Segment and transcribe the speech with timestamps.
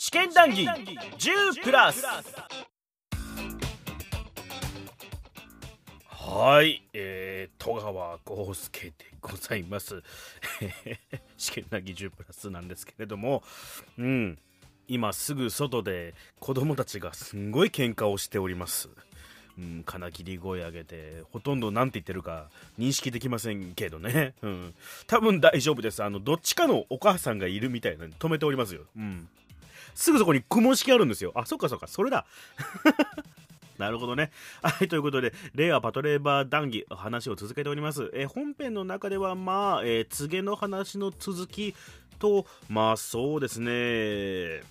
[0.00, 2.04] 試験談義10プラス
[6.12, 10.00] はい、えー、戸川豪介でございます。
[11.36, 13.42] 試験談義10プラスなんですけれども、
[13.98, 14.38] うん、
[14.86, 18.88] 今すぐ外で子供たちがすんごい喧嘩をしております。
[19.58, 24.34] うん、金切り声上げて、ほとんど何て言ってるか認識できませんけどね。
[24.42, 24.74] うん。
[25.08, 26.04] 多分大丈夫です。
[26.04, 28.82] あの、どっちかのお母さんがいるみたいなので止めておりますよ。
[28.96, 29.28] うん。
[29.98, 31.32] すぐそこに公文式あるんですよ。
[31.34, 32.24] あ、そっかそっか、それだ。
[33.78, 34.30] なるほどね。
[34.62, 38.08] はい、ということで、令和パトレーバー談義、話を続けております。
[38.14, 41.74] え本編の中では、まあ、えー告げの話の続き
[42.20, 44.62] と、まあ、そうですね、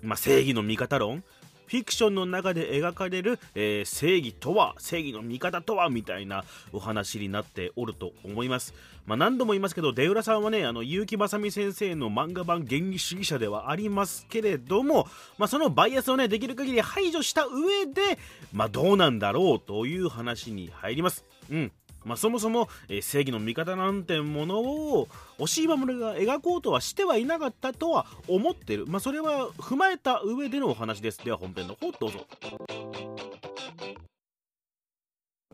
[0.00, 1.24] まあ、正義の味方論
[1.68, 8.74] フィクションの中で描かれる、えー正義とは正義の味方とはみたいなお話になっておると思います、
[9.06, 18.18] まあ、何度も言いますけど出浦さんはねあの結城正美先生の漫画版原理主義者ではありますけれども、まあ、そのバイアスをねできる限り排除した上で、
[18.52, 21.24] まあ、どうなんだろうという話に入ります。
[21.50, 21.72] うん。
[22.08, 31.24] まあ、そもそも、えー正義の味方なんてものを押井守が描こうとはしてはいなかったとは思ってる、まあ、それは踏まえた上でのお話です。
[31.24, 32.26] では本編の方どうぞ。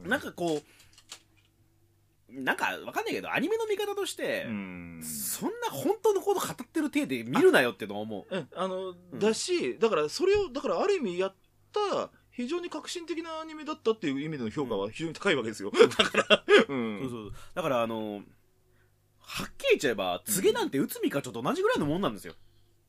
[0.07, 5.01] なんかこうなんかわかんないけどアニメの見方として、ん。
[5.03, 8.37] そんな本当のこと語ってる体で見るなよってのは思う。
[8.37, 11.35] うんあの、うんだしだからそれをだからある意味やっ
[11.73, 16.99] た非常に革新的なアニメだったっていう意味での評価は非常に高いわけですよ、だから、うん。
[17.03, 18.23] そうそうだからあの
[19.21, 22.35] はっきり言っちゃえば告げなんて内海課長と同じぐらいのもんなんですよ、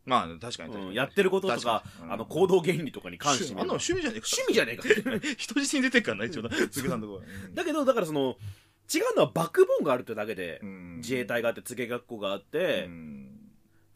[0.05, 0.93] まあ確かにうん。
[0.93, 2.13] やってることとかうん。
[2.13, 4.27] あの行動原理とかに関してあんなの趣味じゃねえか。
[4.27, 5.27] 趣味じゃねえか。
[5.37, 6.49] 人質に出てっからな一応な。
[6.49, 7.23] 杉さんのとこは、
[7.53, 8.37] だけどだからその
[8.93, 10.97] 違うのはバックボーンがあるってだけで、うん。
[10.97, 13.24] 自衛隊があって告げ学校があって、うん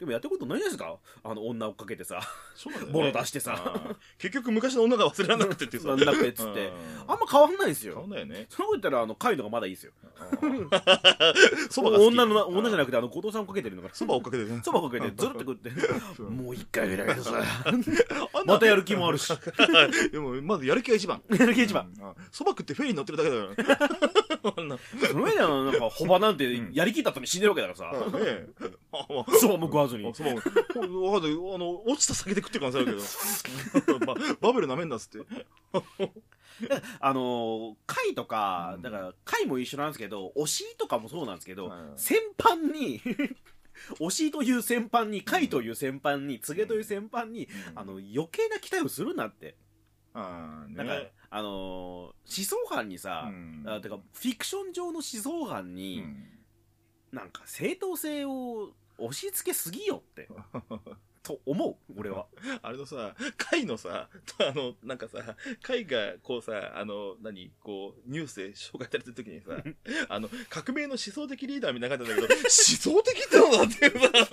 [0.00, 0.96] でもやってることないですか。
[1.22, 2.20] あの女追っかけてさ。
[2.56, 3.12] そうなんだよね。
[3.12, 3.74] ボロ出してさ。
[4.16, 5.90] 結局昔の女が忘れられなくてっていうさ。
[5.90, 7.12] なんだってっつってうん。
[7.12, 8.46] あんま変わんないんです変わよんないよね。
[8.48, 9.92] そのこと言ったらあのカイのがまだいいですよ。
[11.68, 12.14] そばが好き。
[12.14, 14.60] 女の女じゃなくてあの後藤さん追っかけてるのからそば追っかけてね。
[14.64, 15.70] そば追っかけてずるって食って。
[16.18, 16.22] う。
[16.30, 17.42] んもう一回ぐらいでさ。
[17.66, 17.86] あんな
[18.46, 19.30] またやる気もあるし。
[20.10, 21.22] でもまずやる気が一番。
[21.28, 21.92] やる気一番。
[22.00, 22.14] うん。
[22.32, 23.30] そば食ってフェリーに乗ってるだけ
[23.68, 24.78] だからあんな。
[24.78, 28.18] その上であのなんかホバなんてやりきった後に死んでるわけだからさ。
[28.18, 28.46] ね。
[29.40, 30.08] そばも食わずに。
[30.08, 30.36] あそばも
[31.12, 31.54] わかんない。
[31.54, 33.98] あの落ちた先で食ってる可能性あるけど。
[34.06, 35.26] ばバベルなめんなっつって。
[37.00, 38.82] あの貝とかうん。
[38.82, 43.00] だから貝も一緒なんですけどおしいとかもそうなんですけどうん先般に
[43.98, 49.54] おしいという先般に貝という先般に告げという先般にあの余計な期待をするなって
[50.14, 51.12] あーなんか、ね。
[51.30, 53.64] あのー思想犯にさ、うん。
[53.66, 56.28] あてかフィクション上の思想犯うに、ん。
[57.12, 60.28] なんか正当性を押し付けすぎよって
[61.22, 62.26] と思う俺は
[62.62, 64.08] あれのさ、貝のさ、
[64.38, 69.62] あの、なんかさ、貝がこうさ、あの、何、こう、ニュースで紹介されてる時にさ、
[70.08, 74.24] あの、革命の思想的リーダーみたいな感じなんだけど、 思想的ってのだっていうさ、思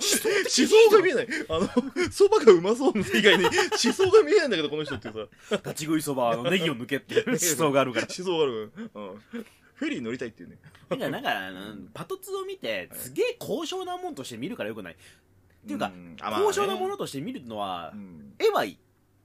[0.90, 1.28] 想が見えない。
[1.50, 3.52] あの、蕎麦がうまそう以外に思
[3.92, 8.72] 想が見えないんだけど、この人ってさ、立ち食いそばのネギを抜けっていう思想があるから思想がある。
[8.94, 9.44] うん。
[9.74, 10.58] フェリーに乗りたいっていうね。
[10.88, 14.96] だからなんかパトツを見てすげえ高尚なもんとして見るからよくない？
[15.64, 18.34] っていうか高尚なものとして見るのはうん。
[18.38, 18.78] 絵はいい。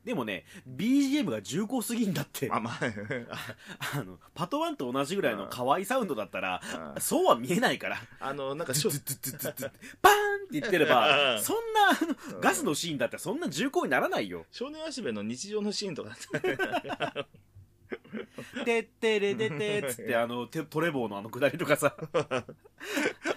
[0.04, 2.50] でもね BGM が重厚すぎんだって。
[2.52, 2.80] あ、まあ、
[3.98, 6.62] あのパトワンと同じぐらいの可愛いサウンドだったら
[6.96, 7.98] あそうは見えないから。
[8.20, 11.42] あの、なんか、しょズッズッズッズッズッパーンって言ってればうん。
[11.42, 14.46] そんなあのガスのシーンだってそんな重厚にならないよ。
[14.52, 16.16] 少年足部の日常のシーンとか
[18.66, 21.96] 「てってれてて」っつってあのテトレボーのあのくだりとかさ。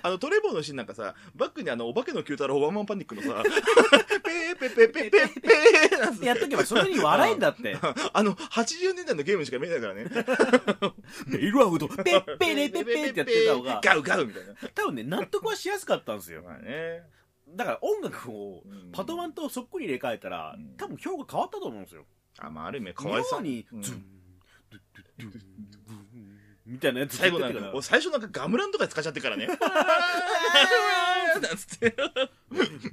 [0.03, 3.43] あのトレボーのシーンなんかさバックにあのお化けの九太郎ワンマンパニックのさ
[4.25, 7.77] ペーペペペペペーなんやっとけばそれに笑えんだって
[8.13, 10.07] あの80年代のゲームしか見えないからね
[11.27, 17.03] メイルアウトペッペレペペってやってた方がガウガウみたいな多分ね納得はしやすかったんですよまあね
[17.49, 22.05] だから音楽をうんパトワンとそっくり入れ替えたらうん多分評価変わったと思うんですよ
[22.39, 24.05] あまあある意味かわいそう妙にうんズン
[26.67, 29.47] みたいなやつ最後なんか最初なんかガムランとか使っちゃってからね。
[31.37, 31.95] なんつって。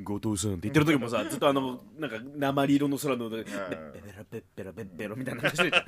[0.03, 3.63] 後藤さんって言ってる時もさずっとあのなんか鉛色の空の上でんペッ
[4.01, 5.71] ペラペッペラペッペロみたいな感じで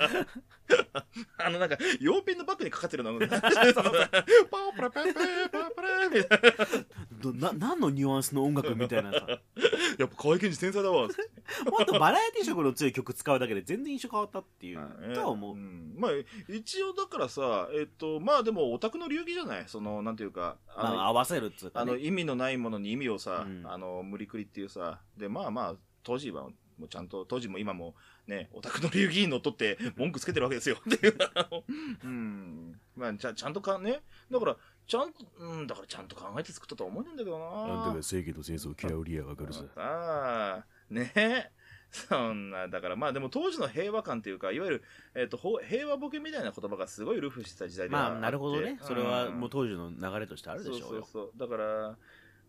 [1.37, 3.19] あのなんか 洋ペンのバッグにかかってるの。
[3.19, 6.54] パープラペッペーパープラみたいなど
[7.35, 9.27] な何のニュアンスの音楽みたいなさ。
[9.97, 11.07] やっぱ河合健二天才だわ。
[11.07, 11.09] も
[11.81, 15.95] っとバラエティ色の強い曲使うだけで全然印象変わったっていうとは思う、ん。
[15.97, 16.11] まあ
[16.49, 19.63] 一応だからさえっとまあでもオタクの流儀じゃない？
[19.67, 23.63] そのなんていうかあの,、まあ、合わせるっつうか、ね、あの意味のないものに意味をさ、うん。
[23.65, 24.99] あの無理くりっていうさ。
[25.17, 26.47] でまあまあ当時は、
[26.79, 27.95] もうちゃんと、当時も今も
[28.27, 30.77] ね、オタクの流儀にのっとって文句つけてるわけですよ。
[30.79, 31.17] っていう、
[32.03, 32.79] うん。
[32.95, 34.01] まあ、ちゃちゃんとかね、
[34.31, 34.57] だから、
[34.87, 38.03] ちゃんと、うん、だからちゃんと考えて作ったとは思うんだけどな。
[38.03, 41.51] 正義と戦争嫌うリアがかるああ、ねえ。
[41.95, 44.83] そんな、だからまあでも当時の平和感っていうか、いわゆる、
[45.15, 51.31] えっ、と、ほ平和ボケみたいな言葉がすごいルフしてた時代ではあまあなるほどねそれはもうう当時の流れとしてあるでしょうよそうそうそう。
[51.37, 51.97] だから、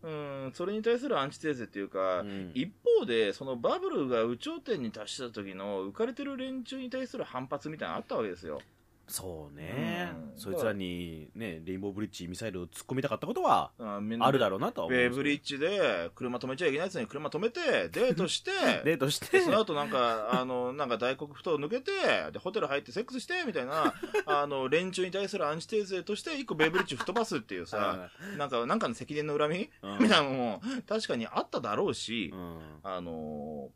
[0.03, 8.61] うん、それに対するアンチテーゼっていうか、うん一方で、そのバブルが有頂天に達した時の浮かれてる連中に対する反発みたいなのあったわけですよ。
[9.07, 10.39] そうね、うん。
[10.39, 18.51] そいつらにねレインボーブリッジミサイルを突っ込みたかったことはあみんあるだろうなとは思うベイブリッジで車止めちゃいけないやつに車止めて、デートして、
[18.83, 21.91] デートしでてその後なんか、あの、なんか大黒ふ頭抜けて、
[22.31, 23.93] で、ホテル入ってセックスして、みたいな、
[24.25, 29.69] あの、連中に対するアンチテーゼとして、一個ベイブリッジ吹っ飛ばすっていうさ、 なんか、なんかの責任の恨み？
[29.81, 29.99] うん。
[29.99, 32.59] みたいなのも、確かにあっただろうしう、ん。
[32.83, 33.69] あの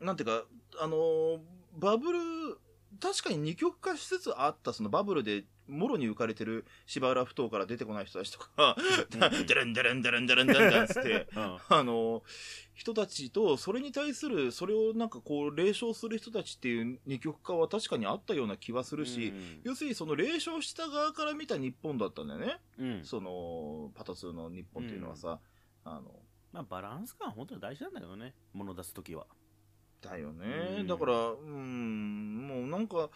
[0.00, 0.44] ーなんていうか、
[0.80, 1.40] あのー
[1.74, 2.18] バブル、
[3.00, 8.76] 確かに二極化しつつあった、そのバブルで、もろに浮かれてる芝浦ふ頭から出てこない人たちとか、
[9.46, 11.58] デレンデレンデレンデレンデレンデレンつって、 うん。
[11.68, 12.22] あの、
[12.74, 22.60] 人たちと、それに対する、それをなんかこう、霊唱する人たちっていう二極化は確かにあったような気はするし、要するにその霊唱した側から見た日本だったんだよね。
[23.04, 25.40] その、パト2の日本っていうのはさ、
[25.84, 26.22] あの、
[26.52, 29.26] まあバランス感は本当に大事なんだけどね物出す時は
[30.02, 30.76] だよね。
[30.80, 30.86] うん。
[30.86, 33.10] だから、うん、もうなんか、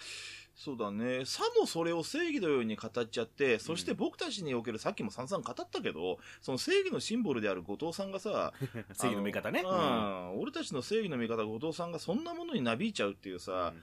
[0.55, 1.25] そうだね。
[1.27, 8.55] さもそれを正義のように語っちゃって、そして僕たちにおける、さっきも散々語ったけど、その正義のシンボルである後藤さんがさ、
[8.95, 9.63] 正義の味方ね。
[9.65, 13.75] うん、俺たちの正義の味方、後藤さんがそんなものになびいちゃうっていうさ、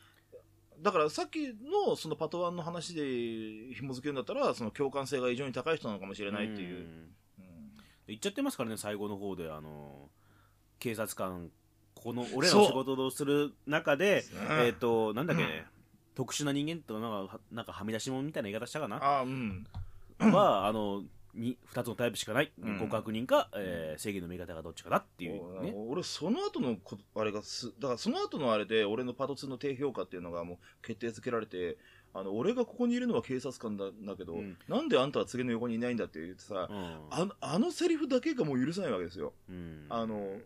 [0.80, 6.80] だからさっきのそのパトワンの話で紐付けるんだったら、その共感性が異常に高い人なのかもしれないっていう。
[6.80, 6.82] ん。
[6.82, 7.14] うん。
[8.08, 10.10] 言っちゃってますからね最後の方であの
[10.80, 11.50] 警察官
[11.96, 14.54] この俺らの仕事をする中でう。
[14.54, 15.44] んえっ、となんだっけ、
[16.16, 19.00] 特殊な人間となんかなんかはみ出し物みたいな言い方したかな？
[19.02, 19.66] あうん。
[20.20, 21.04] はあの
[21.34, 22.80] に2つのタイプしかない、うん。
[22.80, 25.74] 告白人か、えー正義の味方がどっちかだっていうね。
[25.76, 31.78] お俺その後のこあれがすだからその後のあれで俺のパト2の低評価っていうのがもう決定づけられて
[32.14, 34.58] あの俺がここにいるのは警察官だだけど、うん。
[34.68, 36.98] なんであんたは次の横にいないんだって言ってさ、うん。
[37.10, 39.34] あのあのセリフだけがもう許せないわけですよ。
[39.50, 39.86] うん。
[39.90, 40.38] あの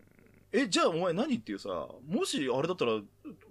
[0.50, 1.68] えじゃあお前何っていうさ
[2.08, 3.00] もしあれだったらあ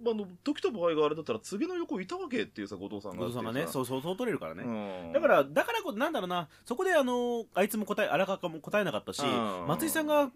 [0.02, 5.12] の時と場合があれだったら次の横いたわけっていうさ後藤さんが後藤さんがねうそうそうそう取れるからね、ん。
[5.12, 9.66] だからだからこなんだろうなそこであのあいつも答え荒川も答えなかったし、うん。
[9.68, 10.30] 松井さんが引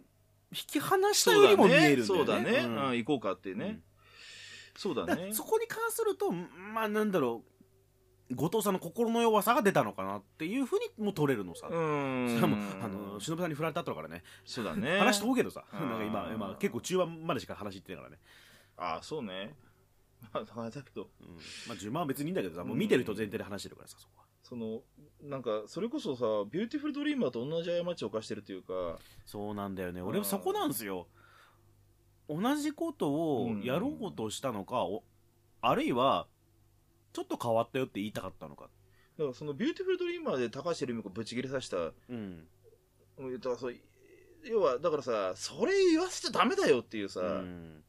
[0.66, 2.18] き離したよりも見えるんだよね。
[2.18, 2.86] そうだね、うん。
[2.88, 3.82] うん行こうかってね、うん。
[4.76, 5.32] そうだね。
[5.32, 7.51] そこに関するとまあなんだろう
[8.34, 12.28] 後藤さんの心の弱さが出たのかなっていうふうにも取れるのさ、うん。
[12.28, 14.22] それはもうあの忍さんに振られた後だからね。
[14.44, 14.98] そうだね。
[14.98, 18.20] 話飛ぶけどさ、うんなんか今今結構中盤までしか話言ってないからね、
[18.76, 19.54] ああそうね。
[20.32, 21.08] まあだけど。
[21.20, 21.36] うん。
[21.68, 24.22] まあ、順番は別にいいんだけどさもう見てる人前提で話してるからさそこは。
[24.42, 24.82] その
[25.22, 28.98] なんかそれこそさビューティフルドリーマーと同じ過ちを犯してるっていうか。
[29.24, 30.00] そうなんだよね。
[30.00, 30.06] うん。
[30.08, 31.06] 俺はそこなんですよ。
[32.28, 35.02] 同じことをやろうとしたのか、お
[35.60, 36.26] あるいは
[37.12, 38.68] ちょっと変わったよって言いたかったのか。
[39.18, 42.46] だからそのビューティフルドリーマーで高橋留美子ぶち切れさせたうん。
[43.18, 43.74] うんだからそう
[44.44, 47.82] 要はだからさそれ言わせちゃダメだよっていうさ、うん。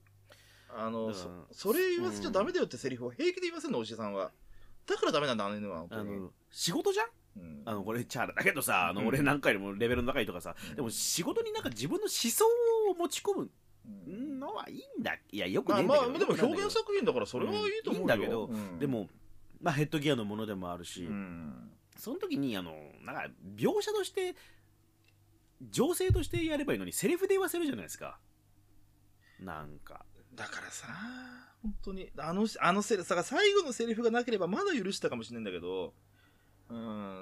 [0.75, 4.31] あのそそれ言わせちゃダメだよってセリフを平気で言わせるのお医者さんは。
[4.85, 7.07] だからダメなんだあの犬はあの仕事じゃん？
[7.37, 7.61] うん。
[7.65, 9.07] あのこれチャラだけどさあのうん。
[9.07, 10.75] 俺何回でもレベルの高いとかさ、うん。
[10.75, 12.43] でも仕事になんか自分の思想
[12.91, 13.49] を持ち込むうん
[14.07, 18.79] のはいいんだいやよくまあねえんだけど、まあでも表現作品だからそれはいいと思うよ、うんだけどうん。
[18.79, 19.07] でも、
[19.61, 21.71] まあ、ヘッドギアのものでもあるし、うん。
[21.97, 22.73] その時にあの
[23.05, 24.35] なんか描写として
[25.69, 28.17] 情勢としてやればいいのにセリフで言わせるじゃないですか。
[29.39, 30.05] なんか。
[30.35, 30.87] だからさ
[31.61, 35.93] 本当にあのあのセリフさ最後のセリフがなければまだ許したかもしれないんだけど
[36.69, 37.12] うん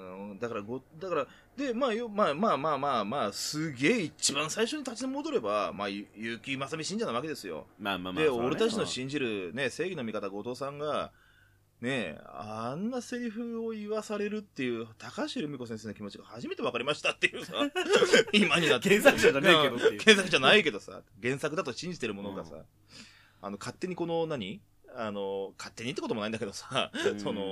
[0.42, 6.06] だからごだからでまあよまあまあまあまあまあすげえ一番最初に立ち戻ればまあゆ
[6.38, 7.66] 結城正美信者なわけですよ。
[7.78, 11.12] まあまあまあで、俺たちの信じる、ね、正義の味方、後藤さんが、
[11.80, 17.54] ねあんなセリフを言わされるっていう、高橋留美子先生の気持ちが初めて分かりましたっていうさ、
[18.32, 18.88] 今になって。
[18.88, 19.94] 原作者じゃねえけどっていう。
[19.94, 19.98] ん。
[19.98, 22.64] 原作じゃないけどさ、原作だと信じてるものがさ、
[23.40, 24.60] あの、勝手にこの何、
[24.94, 27.20] あの、勝手にってこともないんだけどさ、うん。
[27.20, 27.42] その、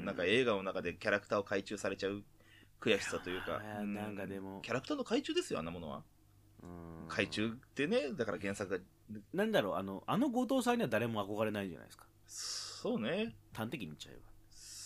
[0.00, 2.22] なんか映画の中でキャラクターを改鋳されちゃう
[2.80, 3.60] 悔しさというか。
[3.84, 4.60] なんかでも。
[4.62, 6.02] キャラクターの改鋳ですよ、あんなものは。
[6.62, 7.08] うん。
[7.08, 8.84] 改鋳ってね、だから原作が、
[9.32, 12.04] なんだろうあのあの後藤さんには誰も憧れないじゃないですか。
[12.26, 13.34] そうね。
[13.52, 14.20] 端的に言っちゃえば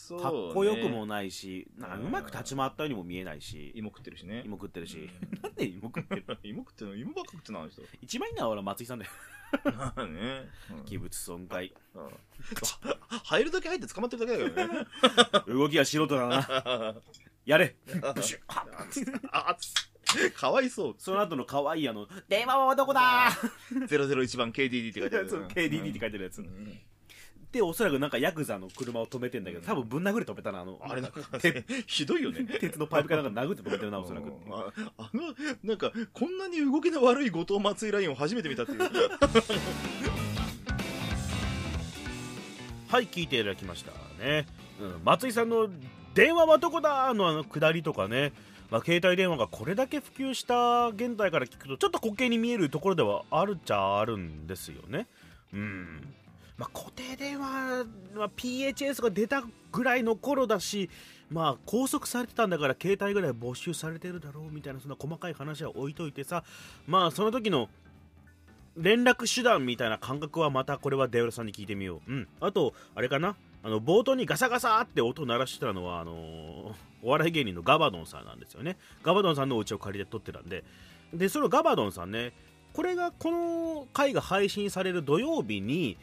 [0.04, 4.42] そうねかっこよくもないし、なんかうまく立ち回ったようにも見えないし、芋食ってるしね。
[4.44, 4.98] 芋食ってるし、
[5.32, 6.24] うんなんで芋食ってる？
[6.42, 6.96] 芋食ってるの？
[6.96, 7.82] 芋ばっか食ってるのあの人？
[8.00, 9.10] 一番いいのは俺は松井さんだよ。
[9.64, 10.48] まあね。
[10.72, 12.10] うん器物損壊うん
[13.24, 14.86] 入るだけ入って捕まってるだけだけどね。
[15.46, 16.94] 動きは素人だな
[17.46, 17.76] やれ
[18.14, 18.66] ブシュッは
[19.30, 19.56] あ、
[20.34, 20.94] かわいそう。
[20.98, 23.30] その後の可愛いあの電話はどこだ
[23.72, 25.30] 001番 KDD って書いてある。
[25.30, 26.80] そう KDD って書いてるやつ、うん
[27.52, 30.80] でおそらくなんかヤクザの車を止めてんだけど多分ぶん殴り止めたなあの。
[30.82, 32.44] あれなんか鉄、 ひどいよね。
[32.58, 34.28] 鉄のパイプかなんか殴って止めてるなおそらく。
[34.28, 34.32] うん。
[34.50, 38.80] ああの、なんか、こんなに動きの悪い後藤松井ラインを初めて見たっていう。
[42.88, 43.92] はい聞いていただきました
[44.22, 44.46] ね、
[44.78, 45.66] うん、松井さんの
[46.12, 48.34] 「電話はどこだ?」のあの下りとかね、
[48.70, 55.06] まあ、携帯電話がこれだけ普及した現代から聞くとちょっと滑稽に見えるところではあるっちゃあるんですよね。
[55.54, 56.14] うん
[56.62, 59.42] まあ、固定電話は PHS が出た
[59.72, 60.88] ぐらいの頃だし、
[61.28, 66.44] まあ、拘束されてたんだから携帯ぐらい没収されてるだろうみたいなそんな細かい話は置いといてさ
[66.86, 67.68] まあその時の
[68.76, 72.10] 連絡手段みたいな感覚はまたこれはデオラさんに聞いてみよう。
[72.10, 72.28] うん。
[72.40, 73.36] あと、あれかな？
[73.62, 78.78] あの、冒頭にガサガサって音鳴らしてたのは、あのーお笑い芸人のガバドンさんなんですよね。
[79.02, 80.64] ガバドンさんのお家を借りて撮ってたんで。
[81.12, 82.32] で、そのガバドンさんね、
[82.72, 85.98] これが、この回が配信される土曜日に、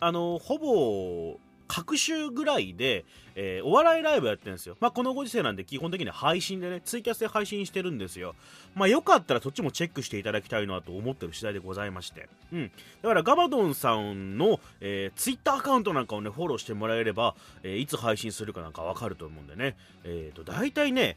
[0.00, 3.04] あのほぼ、各週ぐらいで、
[3.36, 4.76] えーお笑いライブやってるんですよ。
[4.80, 8.34] まあ、このご時世なんで基本的には配信でね、ツイキャスで配信してるんですよ。
[8.74, 12.28] まあ、よかったらそっちもチェックしていただきたいなと思ってる次第でございまして。
[12.52, 12.70] うん。
[13.02, 19.76] だからガバドンさんの、えー、ツイッターアカウントなんかをね、フォローしてもらえれば、えーいつ配信するかなんかわかると思うんでね。
[20.04, 21.16] えっ、と、大体ね、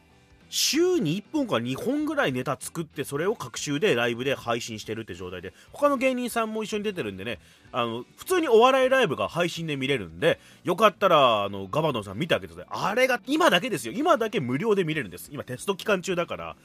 [0.50, 7.40] 週に1本か2本ぐらいネタ作ってそれを各週でライブで配信してるって状態で他の芸人さんも一緒に出てるんでね
[7.72, 12.90] あの普通にお笑いライブが配信で見れるんでよかったらあのガバドンさん見てあげてください。
[12.90, 13.94] あれが今だけですよ。
[13.96, 15.30] 今だけ無料で見れるんです。
[15.32, 16.56] 今テスト期間中だから。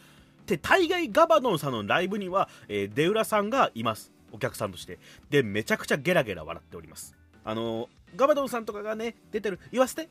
[0.47, 4.13] で大概ガバドンさんのライブには、えー、出浦さんがいます。
[4.33, 4.99] お客さんとして。
[5.31, 7.17] でめちゃくちゃゲラゲラ笑っております。
[7.45, 10.09] あのガバドンさんとかがね出てる言わせて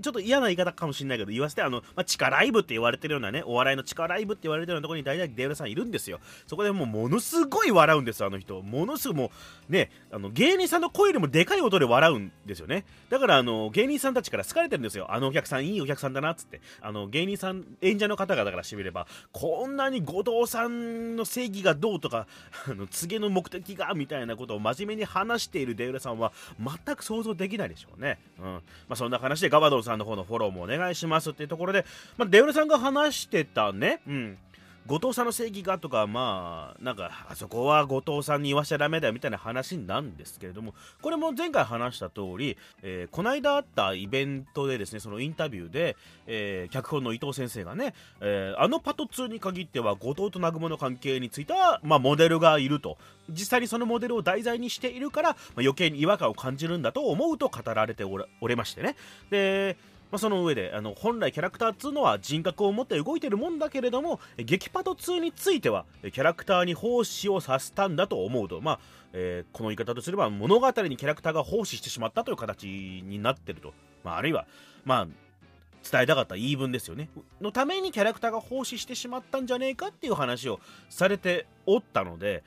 [0.00, 6.20] ちょっと嫌な言い方かもしれないけど言わせてあの、まあ、地下ライブって言われてるようなねお笑いの地下ライブって言われてるようなところに大体デウラさんいるんですよ。
[6.46, 8.60] そこでもうものすごい笑うんですあの人。
[8.62, 9.30] ものすごいも
[9.68, 12.84] うねあの芸人さんの声よりもでかい音で笑うんですよね。
[13.10, 15.06] だからあの芸人さんたちから好かれてるんですよ。
[15.12, 16.60] あのお客さんいいお客さんだなっつって。
[16.80, 22.26] あの芸人さん演者の方々からしてみればこんなに後藤さんの正義がどうとか
[22.68, 28.44] あの次の目的がみたいなことを真面目に話しているデウラさんは全く想像できないでしょうね、うん。
[28.44, 31.84] まあ、そんな話でガバドンさんの方のフォローもお願いしますっていうところで、
[32.16, 34.38] まあ、デウルさんが話してたね、うん、
[34.86, 52.98] 後藤さんの正義がとかまあなんかあそこは後藤さんに言わしちゃダメだよみたいな話なんですけれどもこれも前回話した通り、えーこの間あったイベントでですねそのインタビューで、えー脚本の伊藤先生がね、えーあのパト2に限っては後藤と南雲の関係については、まあ、モデルがいると。
[53.28, 58.94] 実際にそのモデルを題材にしているから、まあ、余計に違和感を感じるんだと思うと語られておらおれましてね。
[59.30, 59.76] で
[60.16, 68.80] まあ、その上であの本来キャラクター2のは人格を持って動いてるもんだけれどもえ激パト2についてはキャラクターに奉仕をさせたんだと思うと、まあ
[69.12, 74.46] えーこの言い方とすれば物語にキャラクターが奉仕してしまったという形になってると、まあ、あるいは、
[74.86, 77.10] まあ、伝えたかった言い分ですよね。
[77.42, 82.42] のためにキャラクターが奉仕してしまったんじゃねえかっていう話をされておったので、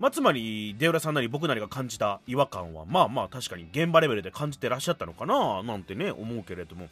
[0.00, 6.88] まあ、つまり出浦さんなり僕なりが感じた違和感はまあまあ確かに現場レベルで感じてらっしゃったのかななんてね思うけれども。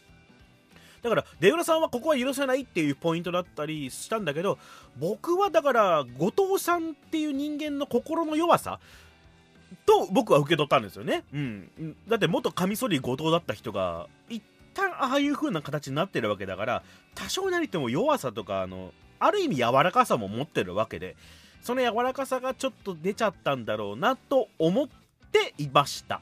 [1.03, 4.59] だから出浦さんはここは許せないっていうポイントだったりしたんだけど
[4.99, 8.81] 僕はだから後藤さんっていう人間の心の弱さ
[9.87, 14.43] と僕は受け取ったんですよね、うん、だって元カミソリ後藤だった人が一
[14.75, 16.83] 旦ああいう風な形になってるわけだから
[17.15, 21.17] 多少なりとも弱さとかあのある意味柔らかさも持ってるわけで
[21.63, 24.89] その柔らかさがちょっと出ちゃったんだろうなと思っ
[25.31, 26.21] ていました。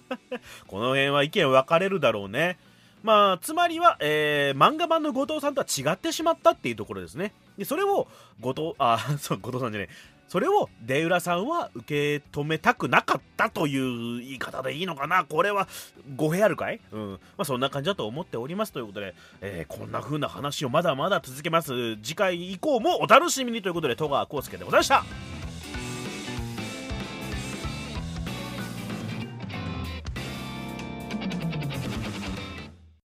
[0.66, 2.58] この辺は意見分かれるだろうね。
[3.02, 8.06] まあつまりは、えー漫画版の後藤さんとは違ってしまったっていうところですねでそれを
[8.40, 15.68] 後藤あ そう後藤さんじゃねえそれを出浦さんは受け止めたくなかったという言い方でいいのかなこれは
[16.16, 16.80] 語弊あるかい？
[16.90, 17.10] うん。
[17.12, 21.96] まあそんな感じだと思っておりますということで、えーこんな風な話をまだまだ続けます。
[22.02, 25.41] 次回以降もお楽しみにということで戸川浩介でございました。